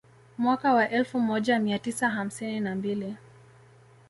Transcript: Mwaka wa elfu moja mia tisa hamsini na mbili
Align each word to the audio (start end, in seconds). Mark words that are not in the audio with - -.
Mwaka 0.37 0.73
wa 0.73 0.89
elfu 0.89 1.19
moja 1.19 1.59
mia 1.59 1.79
tisa 1.79 2.09
hamsini 2.09 2.59
na 2.59 2.75
mbili 2.75 3.15